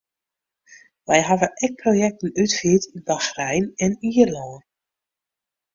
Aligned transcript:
Wy 1.09 1.19
hawwe 1.27 1.49
ek 1.67 1.77
projekten 1.83 2.33
útfierd 2.45 2.89
yn 2.93 3.05
Bachrein 3.11 3.71
en 3.87 3.99
Ierlân. 4.13 4.59